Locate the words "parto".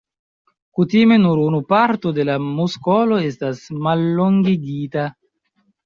1.75-2.15